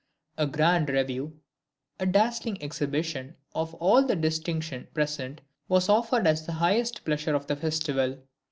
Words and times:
A 0.35 0.47
grand 0.47 0.89
review, 0.89 1.41
a 1.99 2.07
dazzling 2.07 2.59
exhibition 2.63 3.35
of 3.53 3.75
all 3.75 4.03
the 4.03 4.15
distinction 4.15 4.87
present, 4.95 5.41
was 5.67 5.89
offered 5.89 6.25
as 6.25 6.43
the 6.43 6.53
highest 6.53 7.05
pleasure 7.05 7.35
of 7.35 7.45
the 7.45 7.55
festival. 7.55 8.17